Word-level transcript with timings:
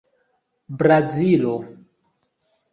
Brazilo 0.79 1.53